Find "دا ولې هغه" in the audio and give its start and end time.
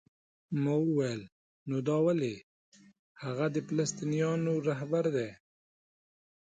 1.87-3.45